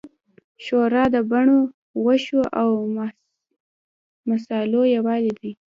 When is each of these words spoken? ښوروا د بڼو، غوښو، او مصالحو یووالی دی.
ښوروا 0.63 1.03
د 1.15 1.17
بڼو، 1.31 1.59
غوښو، 2.01 2.41
او 2.59 2.69
مصالحو 4.29 4.81
یووالی 4.95 5.33
دی. 5.39 5.51